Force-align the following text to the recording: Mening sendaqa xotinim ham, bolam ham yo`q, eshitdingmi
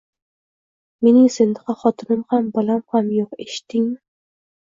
Mening 1.07 1.27
sendaqa 1.33 1.75
xotinim 1.81 2.23
ham, 2.33 2.49
bolam 2.57 2.81
ham 2.95 3.13
yo`q, 3.19 3.29
eshitdingmi 3.45 3.95